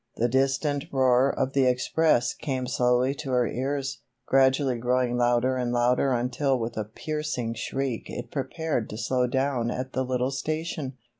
The 0.15 0.27
distant 0.27 0.85
roar 0.91 1.29
of 1.29 1.53
the 1.53 1.65
express 1.67 2.33
came 2.33 2.65
slowly 2.65 3.13
to 3.13 3.29
her 3.29 3.45
ears, 3.45 3.99
gradually 4.25 4.79
growing 4.79 5.15
louder 5.15 5.57
and 5.57 5.71
louder 5.71 6.11
until 6.13 6.57
with 6.57 6.75
a 6.75 6.85
piercing 6.85 7.53
shriek 7.53 8.09
it 8.09 8.31
prepared 8.31 8.89
to 8.89 8.97
slow 8.97 9.27
down 9.27 9.69
at 9.69 9.93
the 9.93 10.03
little 10.03 10.31
station. 10.31 10.97